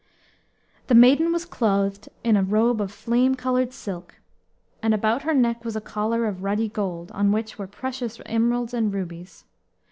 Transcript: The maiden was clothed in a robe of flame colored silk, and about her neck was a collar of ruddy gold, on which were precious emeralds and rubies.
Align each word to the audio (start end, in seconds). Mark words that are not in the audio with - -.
The 0.87 0.95
maiden 0.95 1.31
was 1.31 1.45
clothed 1.45 2.09
in 2.23 2.35
a 2.35 2.41
robe 2.41 2.81
of 2.81 2.91
flame 2.91 3.35
colored 3.35 3.71
silk, 3.71 4.15
and 4.81 4.95
about 4.95 5.21
her 5.21 5.33
neck 5.35 5.63
was 5.63 5.75
a 5.75 5.79
collar 5.79 6.25
of 6.25 6.41
ruddy 6.41 6.69
gold, 6.69 7.11
on 7.11 7.31
which 7.31 7.59
were 7.59 7.67
precious 7.67 8.19
emeralds 8.25 8.73
and 8.73 8.91
rubies. 8.91 9.43